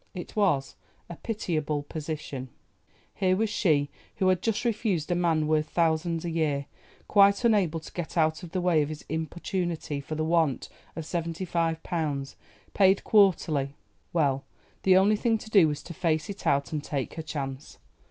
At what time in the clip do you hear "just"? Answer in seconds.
4.41-4.65